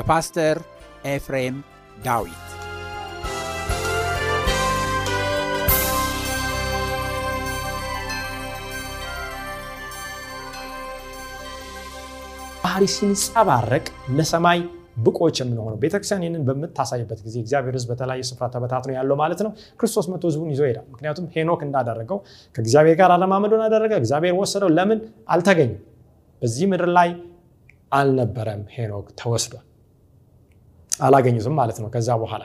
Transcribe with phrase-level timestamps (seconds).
[0.00, 0.56] በፓስተር
[1.06, 1.56] ኤፍሬም
[2.04, 2.46] ዳዊት
[12.64, 13.84] ባህሪ ሲንጸባረቅ
[14.16, 14.60] ለሰማይ
[15.04, 20.06] ብቆች የምንሆነው ቤተክርስቲያን ይህንን በምታሳይበት ጊዜ እግዚአብሔር ሕዝብ በተለያየ ስፍራ ተበታትኖ ያለው ማለት ነው። ክርስቶስ
[20.12, 22.18] መቶ ሕዝቡን ይዞ ይሄዳል። ምክንያቱም ሄኖክ እንዳደረገው
[22.54, 25.80] ከእግዚአብሔር ጋር አለማመዱን አደረገ። እግዚአብሔር ወሰደው። ለምን አልተገኘም?
[26.42, 27.10] በዚህ ምድር ላይ
[27.92, 29.66] አልነበረም። ሄኖክ ተወስዷል።
[31.00, 32.42] አላገኙትም ማለት ነው። ከዛ በኋላ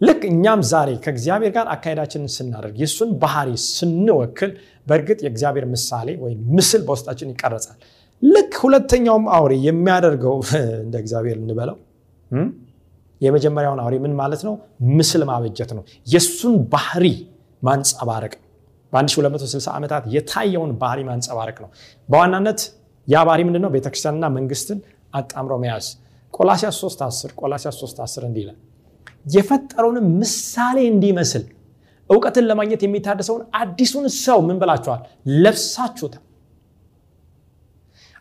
[0.00, 4.50] ልክ እኛም ዛሬ ከእግዚአብሔር ጋር አካሄዳችንን ስናደርግ የእሱን ባህሪ ስንወክል
[4.86, 7.78] በእርግጥ የእግዚአብሔር ምሳሌ ወይም ምስል በውስጣችን ይቀረጻል።
[8.22, 10.36] ልክ ሁለተኛውም አውሬ የሚያደርገው
[10.84, 11.76] እንደ እግዚአብሔር እንበለው
[13.20, 14.54] የመጀመሪያውን አውሬ ምን ማለት ነው?
[14.92, 17.04] ምስል ማበጀት ነው። የእሱን ባህሪ
[17.62, 18.42] ማንጸባረቅ ነው።
[18.92, 21.70] በ1260 ዓመታት የታየውን ባህሪ ማንጸባረቅ ነው።
[22.08, 22.60] በዋናነት
[23.08, 23.70] ያ ባህሪ ምንድነው?
[23.76, 24.78] ቤተክርስቲያንና መንግስትን
[25.14, 25.86] አጣምሮ መያዝ
[26.34, 28.58] ቆላሲያስ 3 10 ቆላሲያስ 3 10 እንዲህ ይላል
[29.26, 31.44] የፈጠረውንም ምሳሌ እንዲመስል
[32.10, 35.00] እውቀትን ለማግኘት የሚታደሰውን አዲሱን ሰው ምን ብላችኋል?
[35.42, 36.22] ለብሳችሁታል።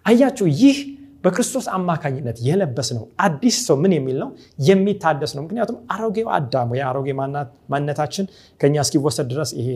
[0.05, 0.77] አያችሁ፣ ይህ
[1.23, 4.29] በክርስቶስ አማካኝነት የለበስ ነው አዲስ ሰው ምን የሚል ነው?
[4.59, 7.07] የሚታደስ ነው። ምክንያቱም አሮጌው አዳም የአሮጌ
[7.69, 8.25] ማንነታችን
[8.61, 9.69] ከኛ እስኪወሰድ ድረስ ይሄ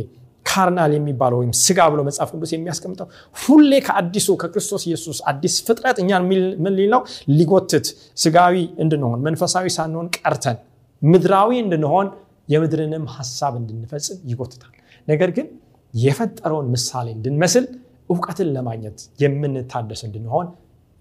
[0.48, 6.24] ካርናል የሚባለው ወይም ስጋ ብሎ መጽሐፍ ቅዱስ የሚያስቀምጠው ሁሌ ከአዲሱ ከክርስቶስ ኢየሱስ አዲስ ፍጥረት እኛን
[6.64, 7.02] ምን ሊል ነው?
[7.38, 7.88] ሊጎትት
[8.24, 10.58] ስጋዊ እንድንሆን መንፈሳዊ ሳንሆን ቀርተን
[11.02, 12.08] ምድራዊ እንድንሆን
[12.50, 14.74] የምድርንም ሀሳብ እንድንፈጽም ይጎትታል።
[15.08, 15.48] ነገር ግን
[15.94, 17.66] የፈጠረውን ምሳሌ እንድንመስል
[18.10, 20.48] እውቀትን ለማግኘት የምንታደስ እንድንሆን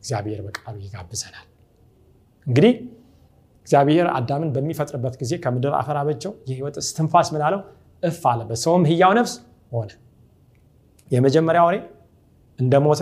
[0.03, 1.47] እግዚአብሔር በቃሉ ይጋብዘናል።
[2.47, 2.73] እንግዲህ
[3.67, 7.61] እግዚአብሔር አዳምን በሚፈጥርበት ጊዜ ከምድር አፈር አበጀው፣ የህይወት እስትንፋስ ምን አለው
[8.03, 9.35] እፍ አለ፣ በሰውም ህያው ነፍስ
[9.73, 9.91] ሆነ።
[11.11, 11.77] የመጀመሪያ አውሬ
[12.59, 13.01] እንደሞተ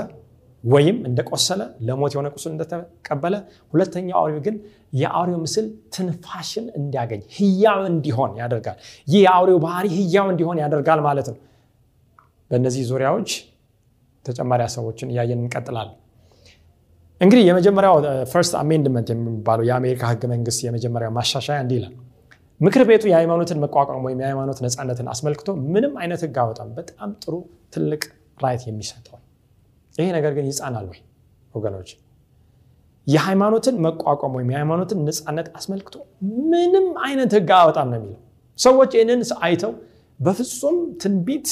[0.65, 3.35] ወይም እንደቆሰለ ለሞት የሆነ ቁስል እንደተቀበለ፣
[3.73, 4.55] ሁለተኛው አውሬው ግን
[4.93, 8.79] የአውሬው ምስል ትንፋሽን እንዲያገኝ ህያው እንዲሆን ያደርጋል።
[9.09, 11.39] ይህ የአውሬው ባህሪ ህያው እንዲሆን ያደርጋል ማለት ነው።
[12.51, 13.31] በእነዚህ ዙሪያዎች
[14.25, 15.97] ተጨማሪ ሀሳቦችን እያየን እንቀጥላለን።
[17.21, 17.97] እንግዲህ የመጀመሪያው
[18.33, 21.95] First Amendment የሚባለው የአሜሪካ ህገ መንግስት የመጀመሪያው ማሻሻያ እንዲህ ይላል
[22.61, 27.35] ምክር ቤቱ የሃይማኖትን መቋቋም ወይም የሃይማኖት ነፃነትን አስመልክቶ ምንም አይነት ህግ አወጣም። በጣም ጥሩ
[27.75, 28.03] ትልቅ
[28.41, 29.19] right የሚሰጠው
[29.95, 31.01] ይሄ ነገር ግን ይጻናል ወይ
[31.55, 31.89] ወገኖች?
[33.07, 35.95] የሃይማኖትን መቋቋም ወይም የሃይማኖትን ነፃነት አስመልክቶ
[36.45, 38.21] ምንም አይነት ህግ አወጣም ነው የሚለው።
[38.59, 39.73] ሰዎች ይህንን አይተው
[40.21, 41.49] በፍጹም ትንቢት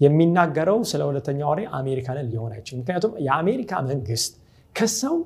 [0.00, 4.32] የሚናገረው ስለ ሁለተኛው አውሬ አሜሪካንን ሊሆን አይችልም። ምክንያቱም የአሜሪካ መንግስት
[4.76, 5.16] ከሰው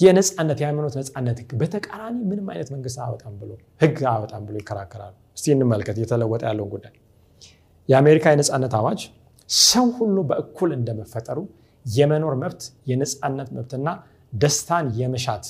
[0.00, 3.50] የነፃነት የሃይማኖት ነፃነት ህግ በተቃራኒ ምንም አይነት መንግስት አወጣም ብሎ
[3.80, 6.94] ህግ አወጣም ብሎ ይከራከራሉ። እስቲ እንመልከት እየተለወጠ ያለውን ጉዳይ።
[7.88, 9.00] የአሜሪካ የነፃነት አዋጅ
[9.64, 11.38] ሰው ሁሉ በእኩል እንደመፈጠሩ
[11.86, 13.88] የመኖር መብት፣ የነፃነት መብትና
[14.32, 15.46] ደስታን የመሻት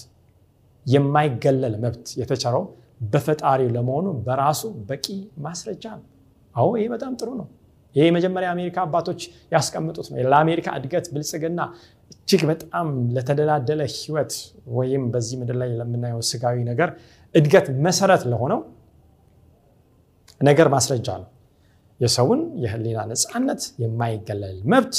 [0.87, 2.64] የማይገለል መብት የተቸረው
[3.05, 5.06] በፈጣሪው ለመሆኑ በራሱ በቂ
[5.44, 6.06] ማስረጃ ነው።
[6.55, 7.49] አዎ ይሄ በጣም ጥሩ ነው።
[7.95, 9.21] ይሄ የመጀመሪያ የአሜሪካ አባቶች
[9.53, 11.61] ያስቀምጡት ነው። ለአሜሪካ እድገት፣ ብልጽግና
[12.13, 14.33] እጅግ በጣም ለተደላደለ ህይወት
[14.77, 16.91] ወይም በዚህ ምድር ላይ ለምናየው ስጋዊ ነገር
[17.35, 18.61] እድገት መሰረት ለሆነው
[20.41, 21.29] ነገር ማስረጃ ነው።
[22.01, 24.95] የሰውን የህሊና ነፃነት የማይገለል መብት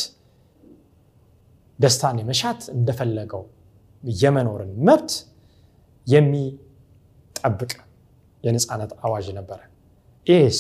[1.80, 3.44] ደስታን የመሻት እንደፈለገው
[4.04, 5.12] የመኖርን መብት
[6.08, 7.72] የሚጠብቅ
[8.44, 9.60] የነፃነት አዋጅ ነበረ።
[10.28, 10.60] ይህስ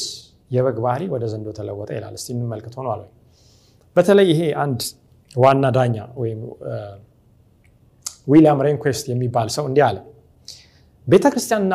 [0.51, 3.09] የበግ ባህሪ ወደ ዘንዶ ተለወጠ ይላል። እስቲ እንመልከት። ሆኗል ወይ?
[3.95, 4.81] በተለይ ይሄ አንድ
[5.35, 6.39] ዋና ዳኛ ወይም
[8.27, 9.97] ዊሊያም ሬንኩዌስት የሚባል ሰው እንዲህ አለ።
[11.07, 11.25] ቤተ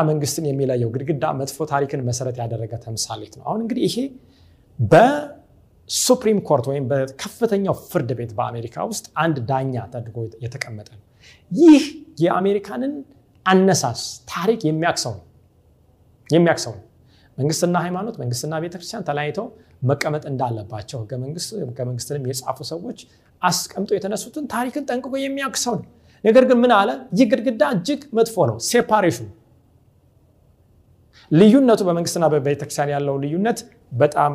[0.08, 3.96] መንግስትን የሚለየው ግድግዳ መጥፎ ታሪክን መሰረት ያደረገ ተምሳሌት ነው። አሁን እንግዲህ ይሄ
[4.78, 11.02] በ Supreme Court ወይም በከፍተኛው ፍርድ ቤት በአሜሪካ ውስጥ አንድ ዳኛ ተደርጎ የተቀመጠ ነው።
[11.52, 11.84] ይህ
[12.20, 12.94] የአሜሪካንን
[13.46, 15.14] አነሳስ ታሪክ የሚያክሰው
[16.74, 16.82] ነው።
[17.38, 19.46] መንግስትና ሃይማኖት፣ መንግስትና ቤተክርስቲያን ተለያይተው
[19.82, 21.12] መቀመጥ እንዳለባቸው ህገ
[21.86, 22.98] መንግስትንም የጻፉ ሰዎች
[23.42, 25.86] አስቀምጦ የተነሱትን ታሪክን ጠንቅቆ የሚያክሰው ነው።
[26.24, 26.90] ነገር ግን ምን አለ?
[27.18, 29.26] ይህ ግድግዳ እጅግ መጥፎ ነው። separation ኡ
[31.30, 33.58] ልዩነቱ በመንግስትና በቤተክርስቲያን ያለው ልዩነት
[33.94, 34.32] በጣም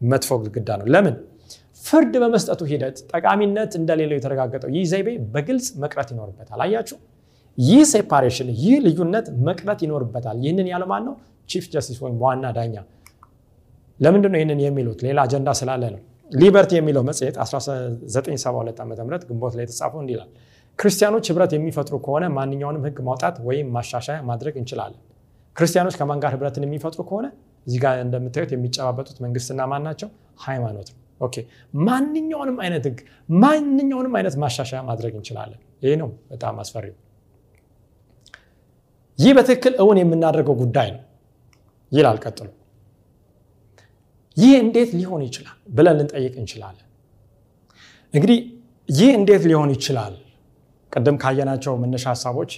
[0.00, 1.14] መጥፎ ግድግዳ ነው። ለምን?
[1.82, 6.96] ፍርድ በመስጠቱ ሂደት ጠቃሚነት እንደሌለው የተረጋገጠው ይህ ዘይቤ በግልጽ መቅረት ይኖርበታል። አያችሁ፣
[7.58, 11.14] ይህ separation፣ ይህ ልዩነት መቅረት ይኖርበታል። ይህንን ያለ ነው?
[11.48, 12.74] Chief Justice ወይም ዋና ዳኛ።
[14.00, 14.98] ለምንድን ነው ይህንን የሚሉት?
[15.06, 18.92] ሌላ አጀንዳ ስላለ ነው። Liberty የሚለው መጽሔት 1972 ዓ ም
[19.28, 20.30] ግንቦት ላይ የተጻፈው እንዲህ ይላል
[20.78, 25.00] ክርስቲያኖች ህብረት የሚፈጥሩ ከሆነ ማንኛውንም ህግ ማውጣት ወይም ማሻሻያ ማድረግ እንችላለን።
[25.56, 27.26] ክርስቲያኖች ከማን ጋር ህብረትን የሚፈጥሩ ከሆነ
[27.66, 30.08] እዚህ ጋር እንደምታዩት የሚጨባበጡት መንግስትና ማን ናቸው?
[30.40, 31.36] ሃይማኖት ነው። OK
[31.86, 32.98] ማንኛውንም አይነት ህግ
[33.36, 36.96] ማንኛውንም አይነት ማሻሻያ ማድረግ እንችላለን። ይህ ነው በጣም አስፈሪው።
[39.18, 41.02] ይህ በትክክል እውን የምናደርገው ጉዳይ ነው
[41.92, 42.48] ይላል ቀጥሎ።
[44.36, 46.86] ይህ እንዴት ሊሆን ይችላል ብለን ልንጠይቅ እንችላለን።
[48.14, 48.38] እንግዲህ
[48.88, 50.14] ይህ እንዴት ሊሆን ይችላል
[50.92, 52.52] ቅድም ካየናቸው መነሻ ሀሳቦች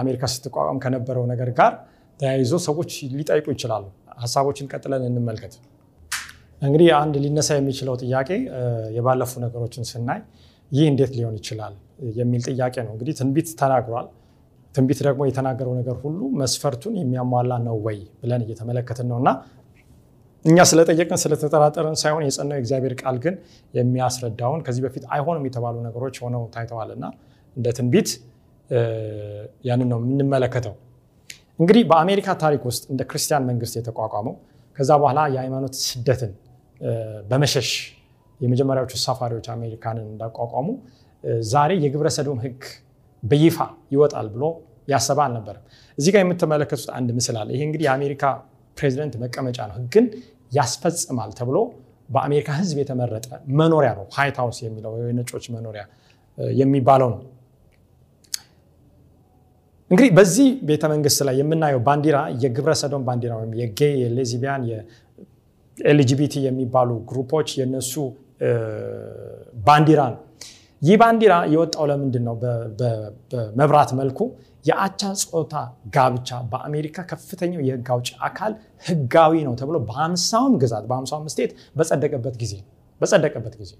[0.00, 1.72] አሜሪካ ስትቋቋም ከነበረው ነገር ጋር
[2.20, 3.84] ተያይዞ ሰዎች ሊጠይቁ ይችላሉ።
[4.22, 5.54] ሀሳቦችን ቀጥለን እንመልከት።
[6.62, 8.28] እንግዲህ አንድ ሊነሳ የሚችለው ጥያቄ
[8.96, 10.20] የባለፉ ነገሮችን ስናይ
[10.72, 11.74] ይህ እንዴት ሊሆን ይችላል
[12.18, 14.06] የሚል ጥያቄ ነው። እንግዲህ ትንቢት ተናግሯል።
[14.74, 19.30] ትንቢት ደግሞ የተናገረው ነገር ሁሉ መስፈርቱን የሚያሟላ ነው ወይ ብለን እየተመለከትን ነው እና
[20.44, 23.34] እኛ ስለጠየቅን ስለተጠራጠርን ሳይሆን የጸናው የእግዚአብሔር ቃል ግን
[23.74, 27.04] የሚያስረዳውን ከዚህ በፊት አይሆንም የተባሉ ነገሮች ሆነው ታይተዋል እና
[27.56, 28.10] እንደ ትንቢት
[29.64, 30.74] ያንን ነው የምንመለከተው።
[31.58, 34.34] እንግዲህ በአሜሪካ ታሪክ ውስጥ እንደ ክርስቲያን መንግስት የተቋቋመው
[34.78, 36.32] ከዛ በኋላ የሃይማኖት ስደትን
[37.30, 37.68] በመሸሽ
[38.40, 40.68] የመጀመሪያዎቹ ሳፋሪዎች አሜሪካንን እንዳቋቋሙ
[41.50, 42.62] ዛሬ የግብረ ሰዶም ሕግ
[43.22, 43.58] በይፋ
[43.92, 44.44] ይወጣል ብሎ
[44.88, 45.64] ያሰበ አልነበረም።
[45.98, 48.22] እዚህ ጋር የምትመለከቱት አንድ ምስል አለ። ይሄ እንግዲህ የአሜሪካ
[48.76, 50.06] ፕሬዚደንት መቀመጫ ነው። ሕግን
[50.52, 51.56] ያስፈጽማል ተብሎ
[52.08, 53.26] በአሜሪካ ሕዝብ የተመረጠ
[53.60, 55.82] መኖሪያ ነው። White House የሚለው የነጮች መኖሪያ
[56.56, 57.20] የሚባለው ነው።
[59.90, 64.62] እንግዲህ በዚህ ቤተ መንግስት ላይ የምናየው ባንዲራ የግብረ ሰዶም ባንዲራ ወይም የ gay የ lesbian
[64.70, 67.92] የ LGBT የሚባሉ group ኦች የነሱ
[69.66, 70.20] ባንዲራ ነው።
[70.82, 72.34] ይህ ባንዲራ የወጣው ለምንድን ነው?
[73.30, 74.18] በመብራት መልኩ
[74.64, 75.54] የአቻ ጾታ
[75.94, 78.52] ጋብቻ በአሜሪካ ከፍተኛው የህግ አውጪ አካል
[78.86, 82.54] ህጋዊ ነው ተብሎ በሀምሳውም ግዛት በሀምሳውም ስቴት በጸደቀበት ጊዜ
[83.00, 83.72] በጸደቀበት ጊዜ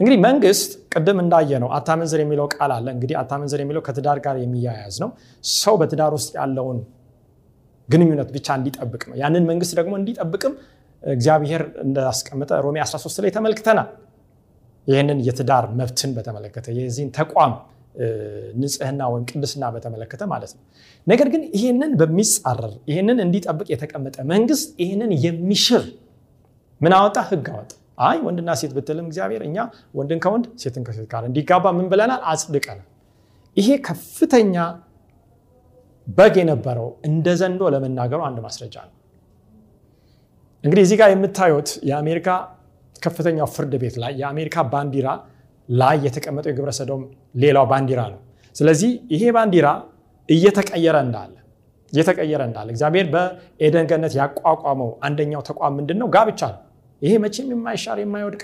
[0.00, 4.96] እንግዲህ መንግስት ቅድም እንዳየ ነው አታመንዝር የሚለው ቃል አለ። እንግዲህ አታመንዝር የሚለው ከትዳር ጋር የሚያያዝ
[5.04, 5.10] ነው።
[5.44, 6.78] ሰው በትዳር ውስጥ ያለውን
[7.88, 10.54] ግንኙነት ብቻ እንዲጠብቅ ነው። ያንን መንግስት ደግሞ እንዲጠብቅም
[11.02, 13.88] እግዚአብሔር እንዳስቀመጠ ሮሜ 13 ላይ ተመልክተናል።
[14.86, 17.54] ይህንን የትዳር መብትን በተመለከተ የዚህን ተቋም
[18.60, 20.62] ንጽህና ወይም ቅድስና በተመለከተ ማለት ነው።
[21.06, 25.84] ነገር ግን ይህንን በሚጻረር ይህንን እንዲጠብቅ የተቀመጠ መንግስት ይህንን የሚሽር
[26.80, 27.18] ምን አወጣ?
[27.30, 27.72] ህግ አወጣ።
[28.06, 29.56] አይ ወንድና ሴት ብትልም እግዚአብሔር እኛ
[29.98, 32.20] ወንድን ከወንድ ሴትን ከሴት ጋር እንዲጋባ ምን ብለናል?
[32.32, 32.86] አጽድቀናል።
[33.56, 34.56] ይሄ ከፍተኛ
[36.06, 38.94] በግ የነበረው እንደ ዘንዶ ለመናገሩ አንድ ማስረጃ ነው።
[40.64, 42.28] እንግዲህ እዚህ ጋር የምታዩት የአሜሪካ
[42.96, 45.08] ከፍተኛው ፍርድ ቤት ላይ የአሜሪካ ባንዲራ
[45.68, 47.02] ላይ የተቀመጠው የግብረ ሰዶም
[47.36, 48.20] ሌላው ባንዲራ ነው።
[48.56, 49.68] ስለዚህ ይሄ ባንዲራ
[50.28, 51.32] እየተቀየረ እንዳለ
[51.92, 53.86] እየተቀየረ እንዳለ እግዚአብሔር በኤደን
[54.20, 56.08] ያቋቋመው አንደኛው ተቋም ምንድን ነው?
[56.14, 56.60] ጋብቻ ነው።
[57.02, 58.42] ይሄ መቼም የማይሻር የማይወድቅ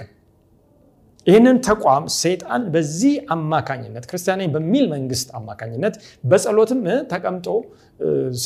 [1.26, 6.80] ይህንን ተቋም ሰይጣን በዚህ አማካኝነት ክርስቲያናዊ በሚል መንግስት አማካኝነት በጸሎትም
[7.12, 7.46] ተቀምጦ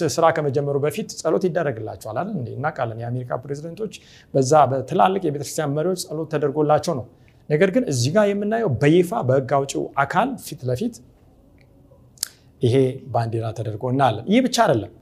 [0.09, 3.95] ስራ ከመጀመሩ በፊት ጸሎት ይደረግላቸዋል አለ እንዴ እናውቃለን። የአሜሪካ ፕሬዚደንቶች
[4.35, 7.07] በዛ በትላልቅ የቤተክርስቲያን መሪዎች ጸሎት ተደርጎላቸው ነው።
[7.49, 10.95] ነገር ግን እዚህ ጋር የምናየው በይፋ በህግ አውጪው አካል ፊት ለፊት
[12.63, 12.77] ይሄ
[13.15, 14.93] ባንዲራ ተደርጎ እናያለን። ይህ ብቻ አይደለም።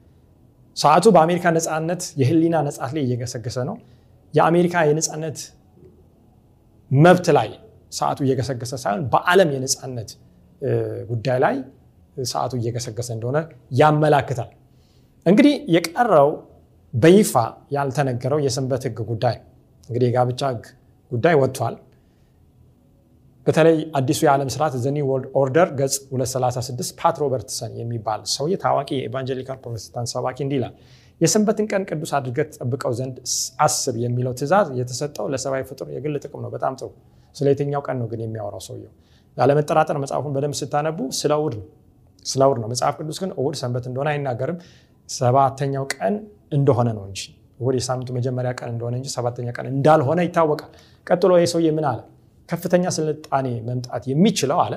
[0.76, 3.76] ሰዓቱ በአሜሪካ ነፃነት የህሊና ነፃት ላይ እየገሰገሰ ነው።
[4.34, 5.38] የአሜሪካ የነፃነት
[6.90, 7.50] መብት ላይ
[7.94, 10.10] ሰዓቱ እየገሰገሰ ሳይሆን በዓለም የነፃነት
[11.10, 11.56] ጉዳይ ላይ
[12.26, 13.38] ሰዓቱ እየገሰገሰ እንደሆነ
[13.80, 14.50] ያመላክታል።
[15.26, 16.28] እንግዲህ የቀረው
[16.94, 17.32] በይፋ
[17.76, 19.36] ያልተነገረው የሰንበት ህግ ጉዳይ
[19.88, 20.64] እንግዲህ የጋብቻ ህግ
[21.10, 21.74] ጉዳይ ወጥቷል።
[23.46, 28.90] በተለይ አዲሱ የዓለም ስርዓት The New World Order ገጽ 236 ፓት ሮበርትሰን የሚባል ሰውዬ ታዋቂ
[28.96, 30.74] የ Evangelical ፕሮቴስታንት ሰባኪ እንዲህ ይላል።
[31.20, 33.16] የሰንበትን ቀን ቅዱስ አድርገህ ጠብቀው ዘንድ
[33.66, 36.88] አስብ የሚለው ትእዛዝ የተሰጠው ለሰብአዊ ፍጡር የግል ጥቅም ነው። በጣም ጥሩ።
[37.34, 38.92] ስለ የትኛው ቀን ነው ግን የሚያወራው ሰውየው?
[39.36, 41.66] ያለመጠራጠር መጽሐፉን በደንብ ስታነቡ ስለ እሑድ ነው።
[42.24, 44.58] ስለ እሑድ ነው። መጽሐፍ ቅዱስ ግን እሑድ ሰንበት እንደሆነ አይናገርም።
[45.08, 46.14] ሰባተኛው ቀን
[46.52, 47.20] እንደሆነ ነው እንጂ
[47.60, 50.70] እሑድ የሳምንቱ መጀመሪያ ቀን እንደሆነ እንጂ ሰባተኛ ቀን እንዳልሆነ ይታወቃል።
[51.06, 52.00] ቀጥሎ ይህ ሰውዬ ምን አለ?
[52.48, 54.74] ከፍተኛ ስልጣኔ መምጣት የሚችለው አለ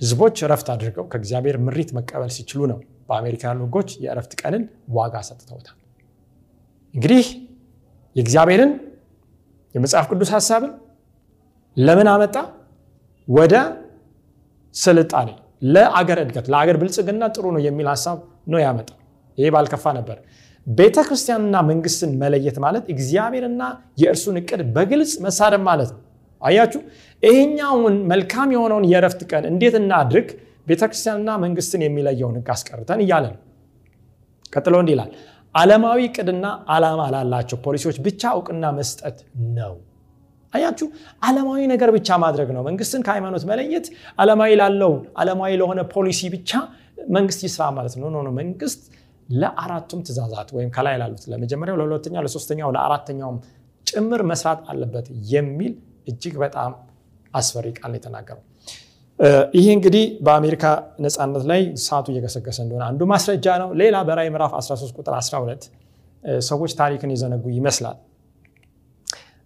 [0.00, 4.62] ህዝቦች እረፍት አድርገው ከእግዚአብሔር ምሪት መቀበል ሲችሉ ነው። በአሜሪካ ያሉ ህጎች የእረፍት ቀንን
[4.96, 5.76] ዋጋ ሰጥተውታል።
[6.94, 7.26] እንግዲህ
[8.16, 8.72] የእግዚአብሔርን
[9.74, 10.72] የመጽሐፍ ቅዱስ ሀሳብን
[11.76, 12.36] ለምን አመጣ?
[13.28, 13.54] ወደ
[14.74, 15.28] ስልጣኔ፣
[15.66, 18.18] ለአገር እድገት፣ ለአገር ብልጽግና ጥሩ ነው የሚል ሀሳብ
[18.52, 18.88] ነው ያመጣ።
[19.38, 20.16] ይሄ ባልከፋ ነበር።
[20.66, 23.62] ቤተ ክርስቲያንና መንግስትን መለየት ማለት እግዚአብሔርና
[24.00, 26.00] የእርሱን እቅድ በግልጽ መሳደብ ማለት ነው።
[26.42, 26.80] አያችሁ፣
[27.22, 30.28] ይሄኛውን መልካም የሆነውን የእረፍት ቀን እንዴት እናድርግ?
[30.66, 33.40] ቤተክርስቲያንና መንግስትን የሚለየውን ህግ አስቀርተን እያለ ነው።
[34.52, 35.10] ቀጥሎ እንዲህ ይላል፣
[35.54, 39.18] ዓለማዊ ቅድና ዓላማ ላላቸው ፖሊሲዎች ብቻ እውቅና መስጠት
[39.58, 39.74] ነው።
[40.56, 40.86] አያችሁ፣
[41.22, 43.86] ዓለማዊ ነገር ብቻ ማድረግ ነው። መንግስትን ከሃይማኖት መለየት
[44.18, 46.50] ዓለማዊ ላለው ዓለማዊ ለሆነ ፖሊሲ ብቻ
[47.16, 48.82] መንግስት ይስራ ማለት ነው። ኖ መንግስት
[49.34, 53.38] ለአራቱም ትእዛዛት ወይም ከላይ ላሉት ለመጀመሪያው፣ ለሁለተኛው፣ ለሶስተኛው፣ ለአራተኛውም
[53.86, 55.72] ጭምር መስራት አለበት የሚል
[56.08, 56.72] እጅግ በጣም
[57.34, 58.44] አስፈሪ ቃል የተናገረው።
[59.56, 60.64] ይሄ እንግዲህ በአሜሪካ
[61.04, 65.64] ነፃነት ላይ ሰዓቱ እየገሰገሰ እንደሆነ አንዱ ማስረጃ ነው። ሌላ በራዕይ ምዕራፍ 13 ቁጥር 12
[66.46, 67.96] ሰዎች ታሪክን የዘነጉ ይመስላል።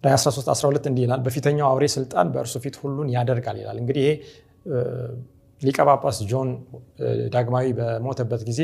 [0.03, 4.13] ራዕይ 13 12 እንዲህ ይላል፣ በፊተኛው አውሬ ስልጣን በእርሱ ፊት ሁሉን ያደርጋል ይላል። እንግዲህ ይሄ
[5.61, 5.77] ሊቀ
[6.31, 6.49] ጆን
[7.33, 8.61] ዳግማዊ በሞተበት ጊዜ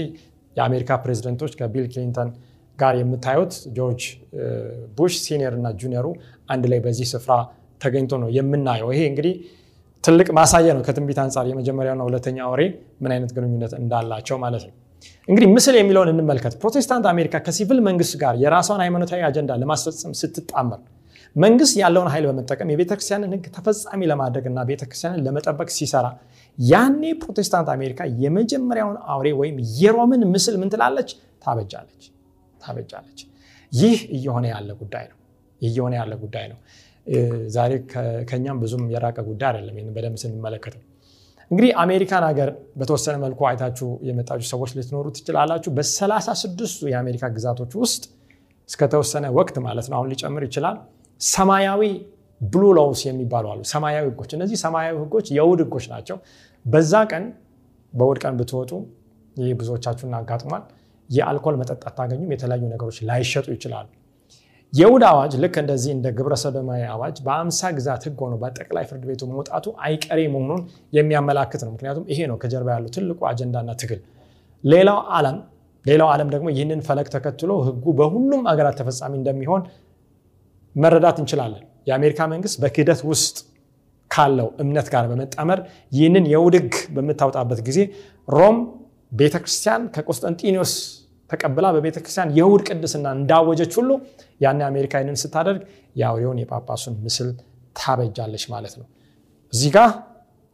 [0.56, 2.30] የአሜሪካ ፕሬዚደንቶች ከቢል ክሊንተን
[2.78, 4.02] ጋር የምታዩት ጆርጅ
[4.98, 6.08] ቡሽ ሲኒየር እና ጁኒየሩ
[6.50, 7.34] አንድ ላይ በዚህ ስፍራ
[7.82, 9.34] ተገኝቶ ነው የምናየው። ይሄ እንግዲህ
[10.04, 12.62] ትልቅ ማሳያ ነው ከትንቢት አንጻር የመጀመሪያውና ሁለተኛ አውሬ
[13.02, 14.74] ምን አይነት ግንኙነት እንዳላቸው ማለት ነው።
[15.28, 20.80] እንግዲህ ምስል የሚለውን እንመልከት። ፕሮቴስታንት አሜሪካ ከሲቪል መንግስት ጋር የራሷን ሃይማኖታዊ አጀንዳ ለማስፈጸም ስትጣመር
[21.36, 26.08] መንግስት ያለውን ኃይል በመጠቀም የቤተክርስቲያንን ሕግ ተፈጻሚ ለማድረግ እና ቤተክርስቲያንን ለመጠበቅ ሲሰራ
[26.58, 31.10] ያኔ ፕሮቴስታንት አሜሪካ የመጀመሪያውን አውሬ ወይም የሮምን ምስል ምን ትላለች?
[31.44, 32.04] ታበጃለች
[32.62, 33.20] ታበጃለች።
[33.72, 35.18] ይህ እየሆነ ያለ ጉዳይ ነው
[35.62, 36.60] እየሆነ ያለ ጉዳይ ነው።
[37.56, 37.72] ዛሬ
[38.30, 40.82] ከኛም ብዙም የራቀ ጉዳይ አይደለም። ይህን በደንብ ስንመለከተው
[41.52, 48.04] እንግዲህ አሜሪካን ሀገር በተወሰነ መልኩ አይታችሁ የመጣችሁ ሰዎች ልትኖሩ ትችላላችሁ። በሰላሳ ስድስቱ የአሜሪካ ግዛቶች ውስጥ
[48.70, 50.78] እስከተወሰነ ወቅት ማለት ነው አሁን ሊጨምር ይችላል
[51.22, 51.82] ሰማያዊ
[52.42, 56.18] blue laws የሚባሉ አሉ። ሰማያዊ ህጎች። እነዚህ ሰማያዊ ህጎች የእሑድ ህጎች ናቸው።
[56.66, 57.24] በዛ ቀን
[57.94, 58.72] በእሑድ ቀን ብትወጡ
[59.36, 60.64] ይህ ብዙዎቻችሁን አጋጥሟል።
[61.10, 63.88] የአልኮል መጠጥ አታገኙም። የተለያዩ ነገሮች ላይሸጡ ይችላሉ።
[64.74, 69.22] የእሑድ አዋጅ ልክ እንደዚህ እንደ ግብረ ሰዶማዊ አዋጅ በአምሳ ግዛት ህግ ሆኖ በጠቅላይ ፍርድ ቤቱ
[69.32, 70.62] መውጣቱ አይቀሬ መሆኑን
[70.94, 74.02] የሚያመላክት ነው። ምክንያቱም ይሄ ነው ከጀርባ ያለው ትልቁ አጀንዳና ትግል።
[74.64, 75.38] ሌላው ዓለም
[75.86, 79.62] ሌላው ዓለም ደግሞ ይህንን ፈለግ ተከትሎ ህጉ በሁሉም አገራት ተፈጻሚ እንደሚሆን
[80.78, 83.36] መረዳት እንችላለን። የአሜሪካ መንግስት በክህደት ውስጥ
[84.12, 85.60] ካለው እምነት ጋር በመጣመር
[85.92, 87.80] ይህንን የእሑድ ህግ በምታወጣበት ጊዜ
[88.28, 88.58] ሮም
[89.12, 90.74] ቤተክርስቲያን ከቆስጠንጢኖስ
[91.30, 93.90] ተቀብላ በቤተክርስቲያን የእሑድ ቅድስና እንዳወጀች ሁሉ
[94.42, 95.62] ያን አሜሪካ ይህንን ስታደርግ
[95.96, 97.30] የአውሬውን የጳጳሱን ምስል
[97.76, 98.88] ታበጃለች ማለት ነው።
[99.54, 99.80] እዚህ ጋ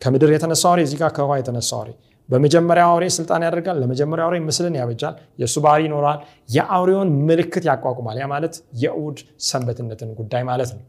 [0.01, 1.89] ከምድር የተነሳ አውሬ፣ እዚህ ጋ ከውሃ የተነሳ አውሬ።
[2.29, 8.27] በመጀመሪያ አውሬ ስልጣን ያደርጋል። ለመጀመሪያ አውሬ ምስልን ያበጃል። የእሱ ባህሪ ይኖረዋል። የአውሬውን ምልክት ያቋቁማል። ያ
[8.33, 8.53] ማለት
[8.83, 10.83] የእሑድ ሰንበትነትን ጉዳይ ማለት ነው።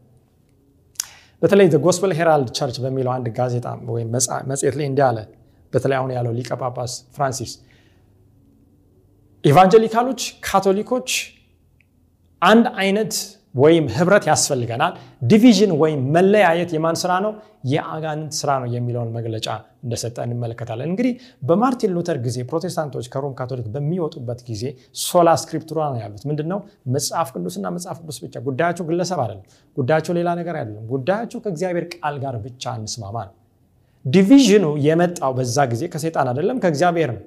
[1.41, 4.09] በተለይ Gospel Herald Church በሚለው አንድ ጋዜጣ ወይም
[4.51, 5.17] መጽሔት ላይ እንዲህ አለ።
[5.73, 7.51] በተለይ አሁን ያለው ሊቀ ጳጳስ ፍራንሲስ
[9.43, 11.09] evangelical ኦች፣ ካቶሊኮች
[12.41, 13.13] አንድ አይነት
[13.55, 14.93] ወይም ህብረት ያስፈልገናል።
[15.29, 17.31] division ወይም መለያየት የማን ስራ ነው?
[17.65, 19.47] የአጋንንት ስራ ነው የሚለውን መግለጫ
[19.85, 21.13] እንደሰጠ እንመለከታለን። እንግዲህ
[21.47, 24.63] በማርቲን ሉተር ጊዜ ፕሮቴስታንቶች ከሮም ካቶሊክ በሚወጡበት ጊዜ
[25.03, 26.59] sola scriptura ነው ያሉት። ምንድን ነው?
[26.95, 29.45] መጽሐፍ ቅዱስና መጽሐፍ ቅዱስ ብቻ። ጉዳያቸው ግለሰብ አይደለም።
[29.77, 33.35] ጉዳያቸው ሌላ ነገር አይደለም። ጉዳያቸው ከእግዚአብሔር ቃል ጋር ብቻ እንስማማ ነው።
[34.05, 37.23] division ኑ የመጣው በዛ ጊዜ ከሰይጣን አይደለም ከእግዚአብሔር ነው።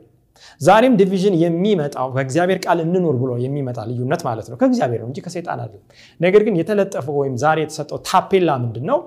[0.61, 5.61] ዛሬም division የሚመጣው ከእግዚአብሔር ቃል እንኑር ብሎ የሚመጣ ልዩነት ማለት ነው ከእግዚአብሔር ነው እንጂ ከሰይጣን
[5.65, 5.85] አይደለም።
[6.21, 8.99] ነገር ግን የተለጠፈው ወይም ዛሬ የተሰጠው ታፔላ ምንድን ነው?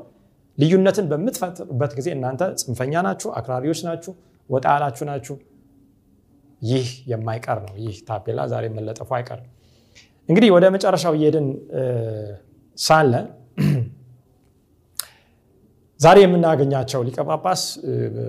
[0.57, 4.13] ልዩነትን በምትፈጥሩበት ጊዜ እናንተ ጽንፈኛ ናችሁ፣ አክራሪዎች ናችሁ፣
[4.49, 5.35] ወጣ ያላችሁ ናችሁ።
[6.61, 9.47] ይህ የማይቀር ነው። ይህ ታፔላ ዛሬ መለጠፉ አይቀርም።
[10.29, 11.47] እንግዲህ ወደ መጨረሻው እየሄድን
[12.77, 13.13] ሳለ
[16.01, 17.63] ዛሬ የምናገኛቸው ሊቀ ጳጳስ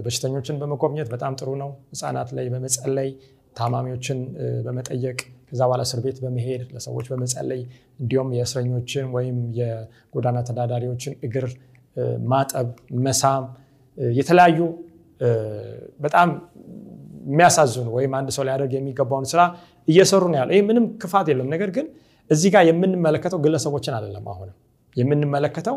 [0.05, 3.09] በሽተኞችን በመጎብኘት በጣም ጥሩ ነው። ህፃናት ላይ በመጸለይ
[3.57, 4.19] ታማሚዎችን
[4.67, 7.61] በመጠየቅ ከዛ በኋላ እስር ቤት በመሄድ ለሰዎች በመጸለይ
[8.01, 11.47] እንዲሁም የእስረኞችን ወይም የጎዳና ተዳዳሪዎችን እግር
[12.27, 12.69] ማጠብ፣
[13.07, 13.45] መሳም
[14.17, 14.59] የተለያዩ
[16.01, 16.29] በጣም
[17.27, 19.41] የሚያሳዝኑ ወይም አንድ ሰው ሊያደርግ የሚገባውን ስራ
[19.89, 21.87] እየሰሩ ነው ያለው። ይህ ምንም ክፋት የለም። ነገር ግን
[22.31, 24.57] እዚህ ጋር የምንመለከተው ግለሰቦችን አይደለም። አሁንም
[24.97, 25.77] የምንመለከተው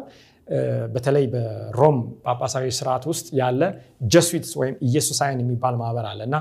[0.93, 3.61] በተለይ በሮም ጳጳሳዊ ስርዓት ውስጥ ያለ
[4.07, 6.37] ጀስዊትስ ወይም ኢየሱሳውያን የሚባል ማህበር አለ እና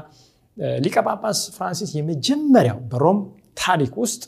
[0.83, 3.19] ሊቀ ጳጳስ ፍራንሲስ የመጀመሪያው በሮም
[3.59, 4.23] ታሪክ ውስጥ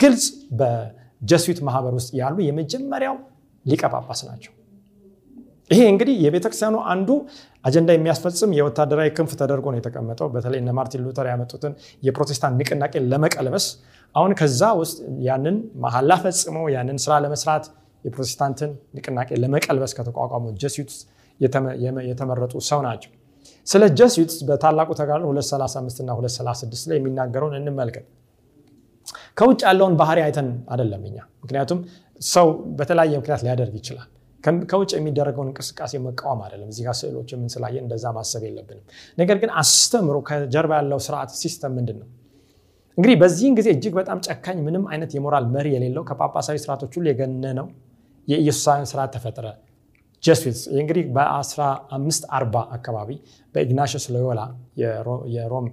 [0.00, 0.26] ግልጽ
[0.58, 3.16] በጀስዊት ማህበር ውስጥ ያሉ የመጀመሪያው
[3.66, 4.52] ሊቀ ጳጳስ ናቸው።
[5.70, 7.08] ይሄ እንግዲህ የቤተክርስቲያኑ አንዱ
[7.64, 11.72] አጀንዳ የሚያስፈጽም የወታደራዊ ክንፍ ተደርጎ ነው የተቀመጠው። በተለይ እነ ማርቲን ሉተር ያመጡትን
[12.02, 13.66] የፕሮቴስታንት ንቅናቄ ለመቀልበስ
[14.14, 14.96] አሁን ከዛ ውስጥ
[15.26, 17.66] ያንን መሐላ ፈጽመው ያንን ስራ ለመስራት
[18.04, 20.98] የፕሮቴስታንትን ንቅናቄ ለመቀልበስ ከተቋቋሙ ጀስዩትስ
[22.08, 23.10] የተመረጡ ሰው ናቸው።
[23.66, 28.06] ስለ ጀስዩትስ በታላቁ ተጋድሎ 235 እና 236 ላይ የሚናገረውን እንመልከት።
[29.36, 31.78] ከውጭ ያለውን ባህሪ አይተን አይደለም እኛ ምክንያቱም
[32.20, 32.46] ሰው
[32.78, 34.08] በተለያየ ምክንያት ሊያደርግ ይችላል።
[34.70, 38.84] ከውጭ የሚደረገውን እንቅስቃሴ መቃወም አይደለም። እዚህ ጋር ስዕሎች ምን ስላየን እንደዛ ማሰብ የለብንም።
[39.18, 42.08] ነገር ግን አስተምሮ ከጀርባ ያለው ስርዓት system ምንድን ነው?
[42.98, 47.66] እንግዲህ በዚህን ጊዜ እጅግ በጣም ጨካኝ፣ ምንም አይነት የሞራል መሪ የሌለው ከጳጳሳዊ ስርዓቶች ሁሉ የገነነው
[48.28, 49.46] የኢየሱሳውያን ስርዓት ተፈጠረ።
[50.22, 53.10] Jesuits እንግዲህ በ1540 አካባቢ
[53.54, 54.40] በኢግናሽስ ሎዮላ
[55.34, 55.66] የሮም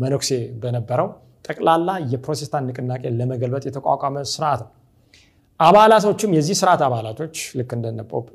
[0.00, 0.30] መነኩሴ
[0.62, 1.08] በነበረው
[1.44, 4.70] ጠቅላላ የፕሮቴስታንት ንቅናቄ ለመገልበጥ የተቋቋመ ስርዓት ነው።
[5.60, 8.26] አባላቶችም የዚህ ስርዓት አባላቶች ልክ እንደነ ፖፕ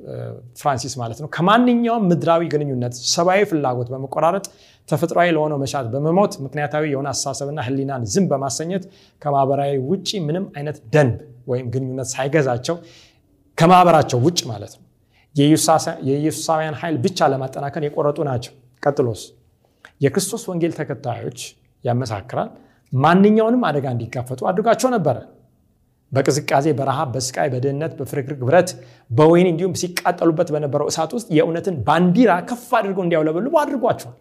[0.59, 4.45] ፍራንሲስ ማለት ነው ከማንኛውም ምድራዊ ግንኙነት ሰብአዊ ፍላጎት በመቆራረጥ
[4.89, 8.83] ተፈጥሯዊ ለሆነው መሻት በመሞት ምክንያታዊ የሆነ አስተሳሰብና ሕሊናን ዝም በማሰኘት
[9.21, 11.17] ከማህበራዊ ውጭ ምንም አይነት ደንብ
[11.47, 12.75] ወይም ግንኙነት ሳይገዛቸው
[13.57, 14.83] ከማህበራቸው ውጭ ማለት ነው
[16.05, 19.21] የኢየሱሳውያን ኃይል ብቻ ለማጠናከር የቆረጡ ናቸው። ቀጥሎስ
[20.01, 21.39] የክርስቶስ ወንጌል ተከታዮች
[21.83, 22.49] ያመሳክራል
[22.93, 25.17] ማንኛውንም አደጋ እንዲጋፈጡ አድርጓቸው ነበረ።
[26.11, 28.69] በቅዝቃዜ፣ በረሃብ፣ በስቃይ፣ በድህነት፣ በፍርግርግ ብረት፣
[29.11, 34.15] በወይን እንዲሁም ሲቃጠሉበት በነበረው እሳት ውስጥ የእውነትን ባንዲራ ከፍ አድርገው እንዲያውለበልቡ አድርጓቸዋል።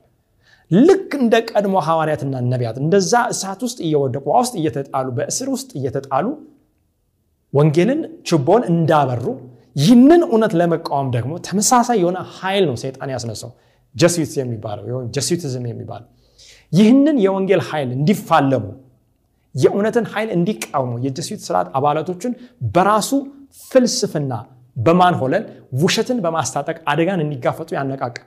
[0.70, 6.26] ልክ እንደ ቀድሞ ሐዋርያትና ነቢያት እንደዛ እሳት ውስጥ እየወደቁ ውስጥ እየተጣሉ በእስር ውስጥ እየተጣሉ
[7.52, 9.24] ወንጌልን ችቦን እንዳበሩ
[9.76, 13.50] ይህንን እውነት ለመቃወም ደግሞ ተመሳሳይ የሆነ ኃይል ነው ሰይጣን ያስነሳው።
[13.94, 14.84] Jesuits የሚባለው
[15.16, 16.08] Jesuitism የሚባለው
[16.72, 18.64] ይህንን የወንጌል ኃይል እንዲፋለሙ
[19.54, 22.32] የእውነትን ኃይል እንዲቃወሙ የ Jesuit ስርዓት አባላቶችን
[22.74, 23.10] በራሱ
[23.70, 24.32] ፍልስፍና
[24.76, 25.44] በማንሆለል
[25.82, 28.24] ውሸትን በማስታጠቅ አደጋን እንዲጋፈጡ ያነቃቃል፣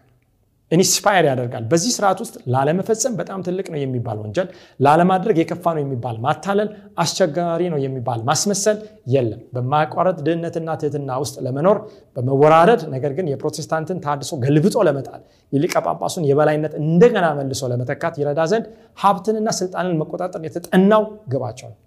[0.71, 4.47] inspire ያደርጋል። በዚህ ስርዓት ውስጥ ላለመፈጸም በጣም ትልቅ ነው የሚባል ወንጀል፣
[4.79, 6.69] ላለማድረግ የከፋ ነው የሚባል ማታለል፣
[7.03, 8.77] አስቸጋሪ ነው የሚባል ማስመሰል
[9.13, 11.79] የለም። በማያቋረጥ ድህነትና ትህትና ውስጥ ለመኖር
[12.15, 15.21] በመወራረድ ነገር ግን የፕሮቴስታንትን ታድሶ ገልብጦ ለመጣል
[15.53, 18.65] የሊቀ ጳጳሱን የበላይነት እንደገና መልሶ ለመተካት ይረዳ ዘንድ
[18.99, 21.03] ሀብትንና ስልጣንን መቆጣጠር የተጠናው
[21.33, 21.77] ግባቸው ነው።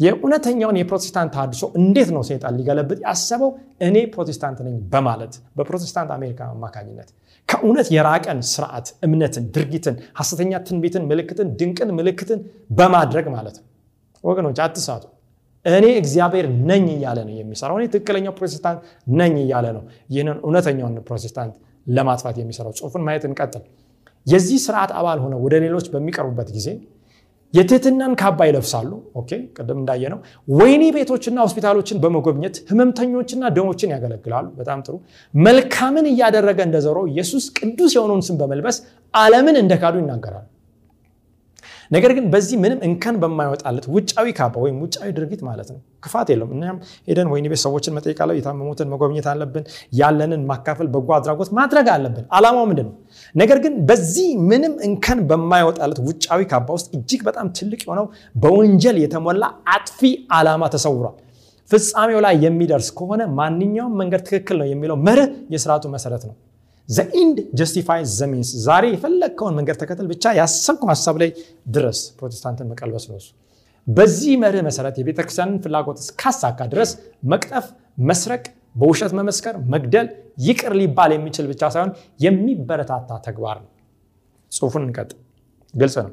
[0.00, 3.50] የእውነተኛውን የፕሮቴስታንት ታድሶ እንዴት ነው ሰይጣን ሊገለብጥ ያሰበው?
[3.80, 7.10] እኔ ፕሮቴስታንት ነኝ በማለት በፕሮቴስታንት አሜሪካ አማካኝነት
[7.48, 12.38] ከእውነት የራቀን ስርዓት፣ እምነትን፣ ድርጊትን፣ ሐሰተኛ ትንቢትን፣ ምልክትን፣ ድንቅን ምልክትን
[12.70, 13.66] በማድረግ ማለት ነው።
[14.24, 15.04] ወገኖች አትሳቱ።
[15.66, 18.80] እኔ እግዚአብሔር ነኝ እያለ ነው የሚሰራው። እኔ ትክክለኛው ፕሮቴስታንት
[19.18, 21.54] ነኝ እያለ ነው ይህንን እውነተኛውን ፕሮቴስታንት
[21.86, 23.62] ለማጥፋት የሚሰራው። ጽሑፉን ማየት እንቀጥል።
[24.26, 26.68] የዚህ ስርዓት አባል ሆነው ወደ ሌሎች በሚቀርቡበት ጊዜ
[27.54, 30.18] የትህትናን ካባ ይለብሳሉ። okay ቅድም እንዳየነው
[30.52, 34.94] ወህኒ ቤቶችና ሆስፒታሎችን በመጎብኘት ህመምተኞችና ደካሞችን ያገለግላሉ። በጣም ጥሩ።
[35.34, 38.78] መልካምን እያደረገ እንደዘረው ኢየሱስ ቅዱስ የሆነውን ስም በመልበስ
[39.14, 40.46] ዓለምን እንደካዱ ይናገራሉ።
[41.92, 46.52] ነገር ግን በዚህ ምንም እንከን በማይወጣለት ውጫዊ ካባ ወይም ውጫዊ ድርጊት ማለት ነው ክፋት የለውም።
[46.56, 46.76] እኛም
[47.08, 52.24] ሄደን ወህኒ ቤት ሰዎችን መጠየቅ አለ፣ የታመሙትን መጎብኘት አለብን፣ ያለንን ማካፈል፣ በጎ አድራጎት ማድረግ አለብን።
[52.36, 52.94] ዓላማው ምንድን ነው?
[53.34, 59.44] ነገር ግን በዚህ ምንም እንከን በማይወጣለት ውጫዊ ካባ ውስጥ እጅግ በጣም ትልቅ የሆነው በወንጀል የተሞላ
[59.74, 60.00] አጥፊ
[60.36, 61.16] ዓላማ ተሰውሯል።
[61.70, 66.34] ፍጻሜው ላይ የሚደርስ ከሆነ ማንኛውም መንገድ ትክክል ነው የሚለው መርህ የስርዓቱ መሰረት ነው።
[66.92, 71.30] the end justify the means ዛሬ የፈለግከውን መንገድ ተከተል ብቻ ያሰብከው ሀሳብ ላይ
[71.74, 73.18] ድረስ ፕሮቴስታንትን መቀልበስ ነው
[73.86, 76.90] በዚህ መርህ መሰረት የቤተክርስቲያንን ፍላጎት እስካሳካ ድረስ
[77.32, 77.66] መቅጠፍ፣
[78.08, 80.06] መስረቅ፣ በውሸት መመስከር፣ መግደል
[80.46, 83.70] ይቅር ሊባል የሚችል ብቻ ሳይሆን የሚበረታታ ተግባር ነው።
[84.52, 85.18] ጽሑፉን እንቀጥል።
[85.74, 86.12] ግልጽ ነው።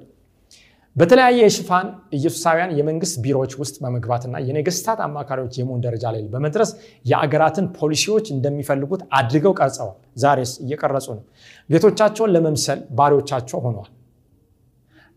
[0.95, 6.69] በተለያየ የሽፋን ኢየሱሳውያን የመንግስት ቢሮዎች ውስጥ በመግባትና የነገስታት አማካሪዎች የመሆን ደረጃ ላይ በመድረስ
[7.05, 11.23] የአገራትን ፖሊሲዎች እንደሚፈልጉት አድርገው ቀርጸዋል። ዛሬስ እየቀረጹ ነው።
[11.69, 13.91] ጌቶቻቸውን ለመምሰል ባሪዎቻቸው ሆነዋል።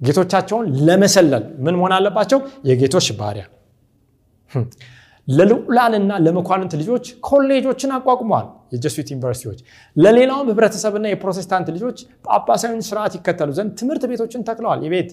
[0.01, 2.39] ጌቶቻቸውን ለመሰለል ምን መሆን አለባቸው?
[2.69, 3.45] የጌቶች ባሪያ።
[5.29, 9.59] ለልዑላንና ለመኳንንት ልጆች ኮሌጆችን አቋቁመዋል። የጀሱት ዩኒቨርሲቲዎች
[9.97, 15.11] ለሌላውም ህብረተሰብና የፕሮቴስታንት ልጆች ጳጳሳዊን ስርዓት ይከተሉ ዘንድ ትምህርት ቤቶችን ተክለዋል። የቤት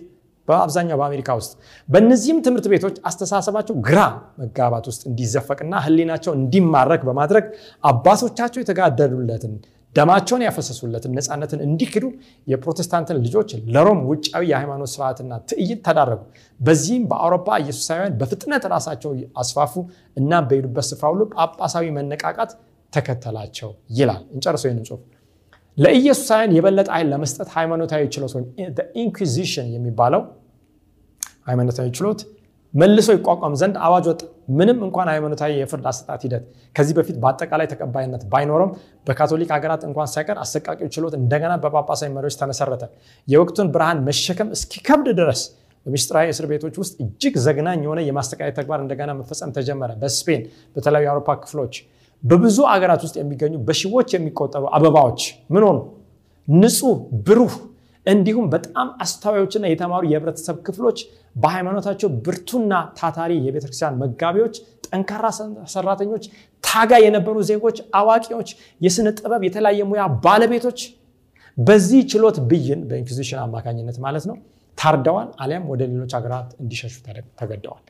[0.49, 1.51] በአብዛኛው በአሜሪካ ውስጥ
[1.89, 3.99] በእነዚህም ትምህርት ቤቶች አስተሳሰባቸው ግራ
[4.41, 7.45] መጋባት ውስጥ እንዲዘፈቅና ህሊናቸው እንዲማረክ በማድረግ
[7.83, 9.53] አባቶቻቸው የተጋደሉለትን
[9.95, 12.05] ደማቸውን ያፈሰሱለትን ነፃነትን እንዲክዱ
[12.47, 16.19] የፕሮቴስታንትን ልጆች ለሮም ውጫዊ የሃይማኖት ስርዓትና ትዕይንት ተዳረጉ።
[16.59, 19.73] በዚህም በአውሮፓ ኢየሱሳውያን በፍጥነት ራሳቸው አስፋፉ።
[20.17, 22.51] እናም በሄዱበት ስፍራ ሁሉ ጳጳሳዊ መነቃቃት
[22.93, 25.01] ተከተላቸው ይላል። እንጨርሰው ይህንን ጽሁፍ
[25.79, 28.47] ለኢየሱሳውያን የበለጠ ኃይል ለመስጠት ሃይማኖታዊ ችሎት ወይም
[29.03, 30.21] inquisition የሚባለው
[31.49, 32.19] ሃይማኖታዊ ችሎት
[32.73, 34.21] መልሶ ይቋቋም ዘንድ አዋጅ ወጣ።
[34.57, 36.43] ምንም እንኳን ሃይማኖታዊ የፍርድ አሰጣት ሂደት
[36.75, 38.71] ከዚህ በፊት በአጠቃላይ ተቀባይነት ባይኖረም
[39.07, 42.83] በካቶሊክ ሀገራት እንኳን ሳይቀር አሰቃቂው ችሎት እንደገና በጳጳሳዊ መሪዎች ተመሰረተ።
[43.27, 45.41] የወቅቱን ብርሃን መሸከም እስኪከብድ ድረስ
[45.85, 50.41] በምስጢራዊ እስር ቤቶች ውስጥ እጅግ ዘግናኝ የሆነ የማስተቃየት ተግባር እንደገና መፈጸም ተጀመረ። በስፔን
[50.75, 51.75] በተለያዩ የአውሮፓ ክፍሎች
[52.23, 55.21] በብዙ አገራት ውስጥ የሚገኙ በሺዎች የሚቆጠሩ አበባዎች
[55.53, 55.77] ምን ሆኑ?
[56.47, 56.95] ንጹህ
[57.27, 57.53] ብሩህ
[58.05, 60.99] እንዲሁም በጣም አስተዋዮችና የተማሩ የህብረተሰብ ክፍሎች
[61.35, 64.55] በሃይማኖታቸው ብርቱና ታታሪ የቤተክርስቲያን መጋቢዎች፣
[64.87, 65.25] ጠንካራ
[65.73, 66.23] ሰራተኞች፣
[66.63, 68.49] ታጋይ የነበሩ ዜጎች፣ አዋቂዎች፣
[68.81, 70.79] የስነ ጥበብ የተለያየ ሙያ ባለቤቶች
[71.57, 74.37] በዚህ ችሎት ብይን በ inquisition አማካኝነት ማለት ነው
[74.77, 76.93] ታርደዋል፣ አሊያም ወደ ሌሎች ሀገራት እንዲሸሹ
[77.39, 77.83] ተገደዋል።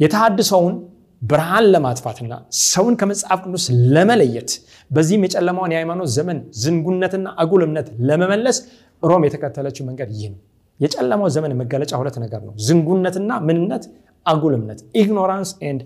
[0.00, 0.74] የተሃድሰውን
[1.22, 2.32] ብርሃን ለማጥፋትና
[2.64, 4.50] ሰውን ከመጽሐፍ ቅዱስ ለመለየት
[4.90, 8.58] በዚህም የጨለማውን የሃይማኖት ዘመን ዝንጉነትና አጉል እምነት ለመመለስ
[9.02, 10.40] ሮም የተከተለችው መንገድ ይህ ነው።
[10.80, 13.84] የጨለማው ዘመን መገለጫ ሁለት ነገር ነው፣ ዝንጉነትና ምንነት፣
[14.26, 15.80] አጉል እምነት ignorance and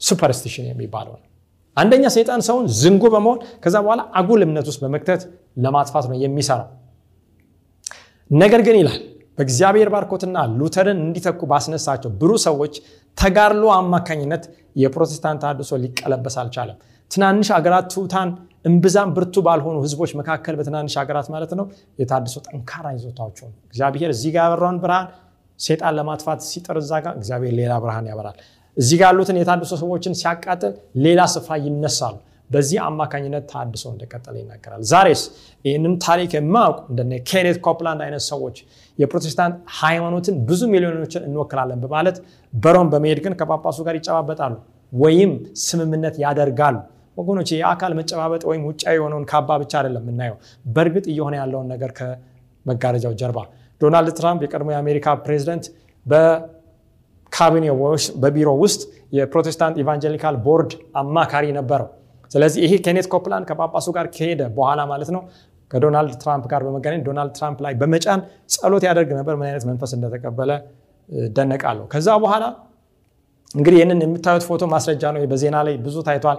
[0.00, 1.24] superstition የሚባለው ነው።
[1.76, 5.22] አንደኛ ሰይጣን ሰውን ዝንጉ በመሆን ከዛ በኋላ አጉል እምነት ውስጥ በመክተት
[5.64, 6.68] ለማጥፋት ነው የሚሰራው።
[8.30, 8.98] ነገር ግን ይላል
[9.38, 12.74] በእግዚአብሔር ባርኮትና ሉተርን እንዲተኩ ባስነሳቸው ብሩህ ሰዎች
[13.18, 14.44] ተጋድሎ አማካኝነት
[14.78, 16.78] የፕሮቴስታንት ተሐድሶ ሊቀለበስ አልቻለም።
[17.10, 18.30] ትናንሽ አገራት ትሑታን
[18.64, 21.66] እምብዛም ብርቱ ባልሆኑ ህዝቦች መካከል በትናንሽ ሀገራት ማለት ነው
[22.00, 25.06] የተሐድሶ ጠንካራ ይዞታዎች ሆኑ። እግዚአብሔር እዚህ ጋር ያበራውን ብርሃን
[25.60, 28.36] ሴጣን ለማጥፋት ሲጥር እዛ ጋር እግዚአብሔር ሌላ ብርሃን ያበራል።
[28.76, 32.16] እዚህ ጋር ያሉትን የተሐድሶ ሰዎችን ሲያቃጥል ሌላ ስፍራ ይነሳሉ።
[32.50, 35.22] በዚህ አማካኝነት ተሐድሶ እንደቀጠለ ይናገራል። ዛሬስ
[35.64, 38.56] ይህንን ታሪክ የማያውቁ እንደነ ኬኔት ኮፕላንድ አይነት ሰዎች
[38.98, 42.16] የፕሮቴስታንት ሃይማኖትን ብዙ ሚሊዮኖችን እንወክላለን በማለት
[42.52, 44.54] በሮም በመሄድ ግን ከጳጳሱ ጋር ይጨባበጣሉ
[44.92, 45.32] ወይም
[45.64, 46.76] ስምምነት ያደርጋሉ።
[47.16, 53.14] ወገኖች የአካል መጨባበጥ ወይም ውጫዊ የሆነውን ካባ ብቻ አይደለም የምናየው፣ በእርግጥ እየሆነ ያለውን ነገር ከመጋረጃው
[53.20, 53.38] ጀርባ
[53.80, 55.64] ዶናልድ ትራምፕ የቀድሞ የአሜሪካ ፕሬዚደንት
[56.06, 57.66] በካቢኔ
[58.22, 58.80] በቢሮ ውስጥ
[59.18, 61.88] የፕሮቴስታንት evangelical board አማካሪ ነበረው።
[62.30, 65.22] ስለዚህ ይሄ ኬኔት ኮፕላንድ ከጳጳሱ ጋር ከሄደ በኋላ ማለት ነው
[65.70, 68.20] ከዶናልድ ትራምፕ ጋር በመገናኘት ዶናልድ ትራምፕ ላይ በመጫን
[68.54, 70.50] ጸሎት ያደርግ ነበር። ምን አይነት መንፈስ እንደተቀበለ
[71.34, 72.44] እደነቃለሁ። ከዛ በኋላ
[73.54, 76.38] እንግዲህ ይህንን የምታዩት ፎቶ ማስረጃ ነው። በዜና ላይ ብዙ ታይቷል።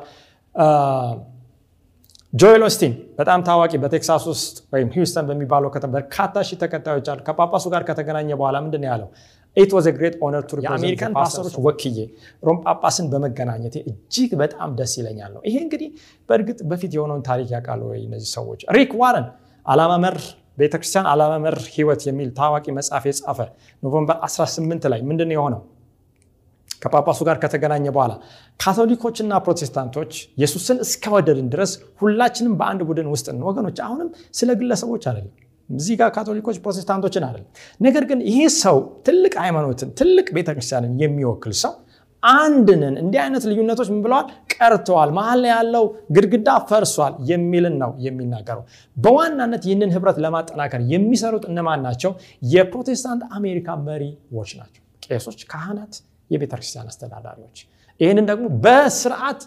[2.33, 7.65] ጆኤል ኦስቲን በጣም ታዋቂ በቴክሳስ ውስጥ ወይም ሂውስተን በሚባለው ከተማ በርካታ ሺህ ተከታዮች አሉ። ከጳጳሱ
[7.73, 9.07] ጋር ከተገናኘ በኋላ ምንድን ነው ያለው?
[9.57, 11.97] it was great honor to የአሜሪካን ፓስተሮች ወክዬ
[12.43, 15.89] ሮም ጳጳስን በመገናኘቴ እጅግ በጣም ደስ ይለኛል ነው። ይሄ እንግዲህ
[16.29, 18.61] በእርግጥ በፊት የሆነውን ታሪክ ያውቃሉ ወይ እነዚህ ሰዎች?
[18.77, 19.27] ሪክ ዋረን
[19.65, 20.17] ዓላማ መር
[20.57, 23.39] ቤተክርስቲያን ዓላማ መር ህይወት የሚል ታዋቂ መጽሐፍ የጻፈ
[23.83, 25.61] November 18 ላይ ምንድን ነው የሆነው?
[26.81, 28.13] ከጳጳሱ ጋር ከተገናኘ በኋላ
[28.59, 34.09] ካቶሊኮችና ፕሮቴስታንቶች ኢየሱስን እስከወደድን ድረስ ሁላችንም በአንድ ቡድን ውስጥ ወገኖች አሁንም
[34.39, 35.33] ስለ ግለሰቦች አይደለም፣
[35.69, 38.77] እዚህ ጋር ካቶሊኮች ፕሮቴስታንቶችን አይደለም። ነገር ግን ይሄ ሰው
[39.07, 41.73] ትልቅ ሃይማኖትን ትልቅ ቤተክርስቲያንን የሚወክል ሰው
[42.23, 44.25] አንድንን እንዲህ አይነት ልዩነቶች ምን ብለዋል?
[44.53, 48.63] ቀርተዋል፣ መሀል ያለው ግድግዳ ፈርሷል የሚልን ነው የሚናገረው።
[48.97, 52.11] በዋናነት ይህንን ህብረት ለማጠናከር የሚሰሩት እነማን ናቸው?
[52.53, 55.93] የፕሮቴስታንት አሜሪካ መሪዎች ናቸው። ቄሶች፣ ካህናት
[56.31, 57.57] የቤተ ክርስቲያን አስተዳዳሪዎች
[57.99, 59.41] ይህንን ደግሞ በስርዓት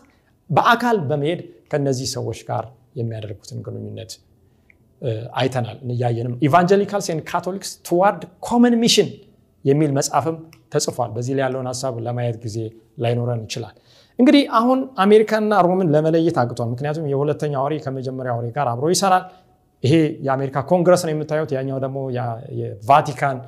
[0.50, 2.64] በአካል በመሄድ ከነዚህ ሰዎች ጋር
[2.98, 4.12] የሚያደርጉትን ግንኙነት
[5.34, 9.08] አይተናል። እያየንም Evangelicals and Catholics toward common mission
[9.64, 10.36] የሚል መጽሐፍም
[10.72, 12.56] ተጽፏል። በዚህ ላይ ያለውን ሀሳብ ለማየት ጊዜ
[13.02, 13.74] ላይኖረን ይችላል።
[14.18, 19.24] እንግዲህ አሁን አሜሪካና ሮምን ለመለየት አቅቷል። ምክንያቱም የሁለተኛው አውሬ ከመጀመሪያው አውሬ ጋር አብሮ ይሰራል።
[19.84, 19.94] ይሄ
[20.26, 21.98] የአሜሪካ ኮንግረስ ነው የምታዩት። ያኛው ደግሞ
[22.60, 23.38] የቫቲካን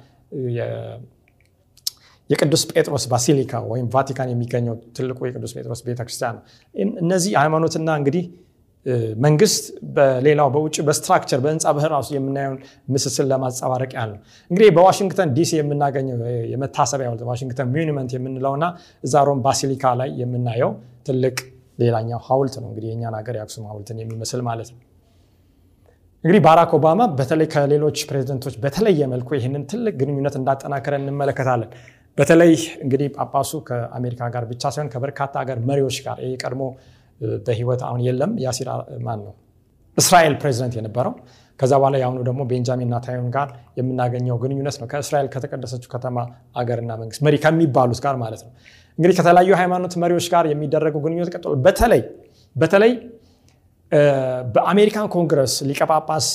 [2.31, 6.43] የቅዱስ ጴጥሮስ ባሲሊካ ወይም ቫቲካን የሚገኘው ትልቁ የቅዱስ ጴጥሮስ ቤተክርስቲያን ነው።
[7.03, 8.25] እነዚህ ሃይማኖትና እንግዲህ
[9.25, 12.59] መንግስት በሌላው በውጭ በ structure በህንፃ በህ ራሱ የምናየውን
[12.95, 14.19] ምስስል ለማንጸባረቅ ያህል ነው።
[14.51, 16.19] እንግዲህ በዋሽንግተን ዲሲ የምናገኘው
[16.53, 18.65] የመታሰቢያ ዋሽንግተን monument የምንለውና
[19.05, 20.73] እዛ ሮም ባሲሊካ ላይ የምናየው
[21.09, 21.37] ትልቅ
[21.79, 24.81] ሌላኛው ሀውልት ነው። እንግዲህ የእኛን ሀገር የአክሱም ሀውልትን የሚመስል ማለት ነው።
[26.25, 31.71] እንግዲህ ባራክ ኦባማ በተለይ ከሌሎች ፕሬዚደንቶች በተለየ መልኩ ይህንን ትልቅ ግንኙነት እንዳጠናከረ እንመለከታለን።
[32.19, 32.53] በተለይ
[32.85, 36.63] እንግዲህ ጳጳሱ ከአሜሪካ ጋር ብቻ ሳይሆን ከበርካታ ሀገር መሪዎች ጋር ይህ ቀድሞ
[37.47, 38.69] በህይወት አሁን የለም። ያሲር
[39.07, 39.33] ማን ነው?
[39.97, 41.13] እስራኤል ፕሬዚደንት የነበረው።
[41.61, 46.17] ከዛ በኋላ የአሁኑ ደግሞ ቤንጃሚን ናታንያሁን ጋር የምናገኘው ግንኙነት ነው። ከእስራኤል ከተቀደሰችው ከተማ
[46.57, 48.51] አገርና መንግስት መሪ ከሚባሉት ጋር ማለት ነው።
[48.99, 52.03] እንግዲህ ከተለያዩ ሃይማኖት መሪዎች ጋር የሚደረጉ ግንኙነት ቀጥሎ በተለይ
[52.57, 52.93] በተለይ
[54.55, 56.27] በአሜሪካን ኮንግረስ ሊቀጳጳስ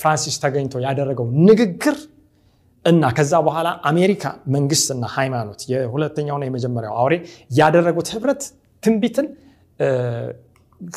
[0.00, 1.96] ፍራንሲስ ተገኝቶ ያደረገው ንግግር
[2.84, 7.14] እና ከዛ በኋላ አሜሪካ መንግስትና ሃይማኖት የሁለተኛውና የመጀመሪያው አውሬ
[7.58, 8.42] ያደረጉት ህብረት
[8.82, 9.26] ትንቢትን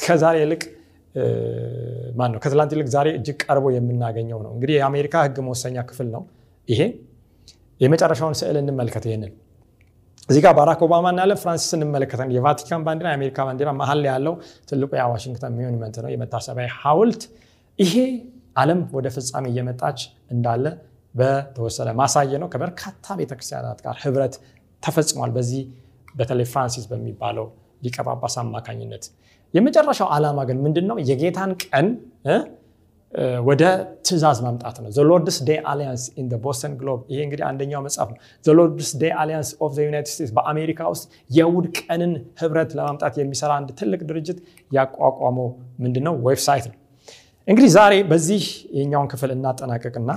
[0.01, 0.63] ከዛሬ ይልቅ
[2.17, 6.23] ማን ነው ከትላንት ይልቅ ዛሬ እጅግ ቀርቦ የምናገኘው ነው። እንግዲህ የአሜሪካ ህግ መወሰኛ ክፍል ነው
[6.69, 6.81] ይሄ።
[7.81, 9.31] የመጨረሻውን ስዕል እንመልከት። ይህንን
[10.29, 14.33] እዚህ ጋር ባራክ ኦባማ እናያለን፣ ፍራንሲስ እንመለከታለን። የቫቲካን ባንዲራ፣ የአሜሪካ ባንዲራ መሀል ላይ ያለው
[14.69, 17.23] ትልቁ የዋሽንግተን monument ነው፣ የመታሰቢያ ሐውልት።
[17.79, 17.93] ይሄ
[18.55, 19.99] ዓለም ወደ ፍጻሜ እየመጣች
[20.31, 20.65] እንዳለ
[21.15, 24.35] በተወሰነ ማሳያ ነው። ከበርካታ ቤተክርስቲያናት ጋር ህብረት
[24.83, 25.61] ተፈጽሟል። በዚህ
[26.15, 27.47] በተለይ ፍራንሲስ በሚባለው
[27.81, 29.05] ሊቀ ጳጳስ አማካኝነት
[29.53, 30.87] የመጨረሻው ዓላማ ግን ምንድን?
[31.09, 31.87] የጌታን ቀን
[33.47, 33.63] ወደ
[34.05, 38.17] ትእዛዝ ማምጣት ነው። Lord's Day Alliance in Boston Globe። ይሄ እንግዲህ አንደኛው መጽሐፍ ነው።
[38.57, 42.11] Lord's Day Alliance of United States በአሜሪካ ውስጥ የእሑድ ቀንን
[42.41, 44.39] ህብረት ለማምጣት የሚሰራ አንድ ትልቅ ድርጅት
[44.71, 45.47] ያቋቋመው
[45.79, 46.77] ምንድን ነው website ነው።
[47.47, 48.43] እንግዲህ ዛሬ በዚህ
[48.77, 50.11] የኛውን ክፍል እናጠናቀቅና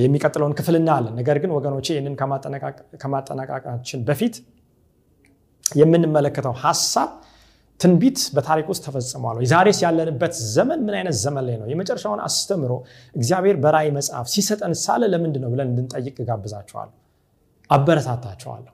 [0.00, 2.14] የሚቀጥለውን ክፍል እናያለን። ነገር ግን ወገኖቼ ይህንን
[3.02, 4.34] ከማጠናቀቃችን በፊት
[5.66, 7.10] የምንመለከተው ሀሳብ
[7.80, 9.46] ትንቢት በታሪክ ውስጥ ተፈጽሟል ወይ?
[9.52, 11.66] ዛሬስ ያለንበት ዘመን ምን አይነት ዘመን ላይ ነው?
[11.72, 12.72] የመጨረሻውን አስተምሮ
[13.14, 16.94] እግዚአብሔር በራእይ መጽሐፍ ሲሰጠን ሳለ ለምንድን ነው ብለን እንድንጠይቅ እጋብዛቸዋለሁ፣
[17.70, 18.70] አበረታታቸዋለሁ።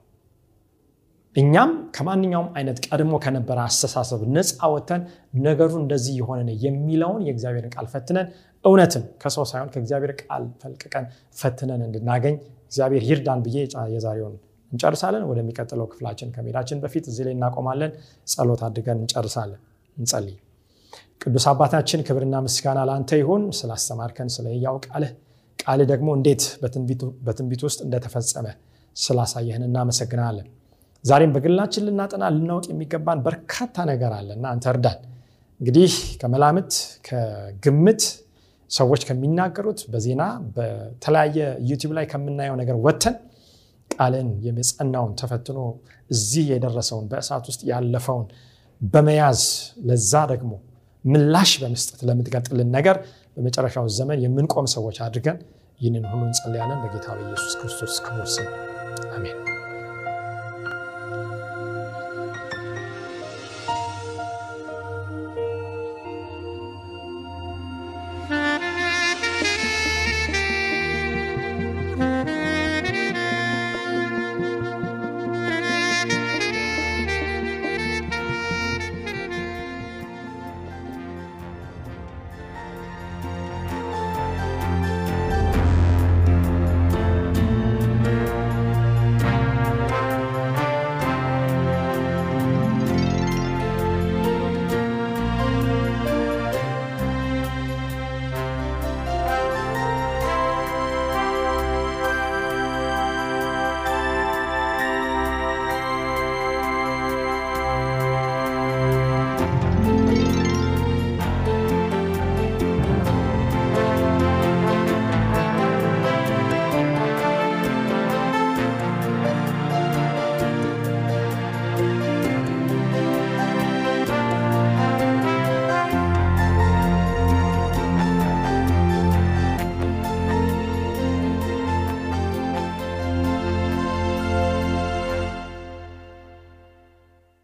[1.35, 5.01] እኛም ከማንኛውም አይነት ቀድሞ ከነበረ አስተሳሰብ ነፃ ወተን
[5.45, 8.27] ነገሩ እንደዚህ የሆነ ነው የሚለውን የእግዚአብሔርን ቃል ፈትነን
[8.65, 11.05] እውነትን ከሰው ሳይሆን ከእግዚአብሔር ቃል ፈልቅቀን
[11.37, 13.57] ፈትነን እንድናገኝ እግዚአብሔር ይርዳን ብዬ
[13.95, 14.35] የዛሬውን
[14.71, 17.91] እንጨርሳለን። ወደሚቀጥለው ክፍላችን ከሜዳችን በፊት እዚህ ላይ እናቆማለን።
[18.27, 19.61] ጸሎት አድርገን እንጨርሳለን።
[19.97, 20.37] እንጸልይ።
[21.21, 24.45] ቅዱስ አባታችን ክብርና ምስጋና ለአንተ ይሁን ስላስተማርከን ስለ
[24.85, 25.11] ቃልህ
[25.59, 26.43] ቃልህ ደግሞ እንዴት
[27.25, 28.47] በትንቢት ውስጥ እንደተፈጸመ
[28.95, 30.47] ስላሳየህን እናመሰግናለን።
[31.03, 34.99] ዛሬም በግላችን ልናጠና ልናውቅ የሚገባን በርካታ ነገር አለ እና አንተ እርዳን።
[35.59, 36.71] እንግዲህ ከመላምት
[37.07, 38.03] ከግምት
[38.71, 40.23] ሰዎች ከሚናገሩት በዜና
[40.55, 41.37] በተለያየ
[41.69, 43.15] ዩቲዩብ ላይ ከምናየው ነገር ወጥተን
[43.93, 45.59] ቃልን የጸናውን ተፈትኖ
[46.09, 48.27] እዚህ የደረሰውን በእሳት ውስጥ ያለፈውን
[48.81, 49.41] በመያዝ
[49.85, 50.51] ለዛ ደግሞ
[51.05, 52.97] ምላሽ በመስጠት ለምትቀጥልን ነገር
[53.35, 55.39] በመጨረሻው ዘመን የምንቆም ሰዎች አድርገን
[55.79, 58.27] ይህንን ሁሉ እንጸልያለን። በጌታ በኢየሱስ ክርስቶስ ክቡር
[59.11, 59.50] አሜን።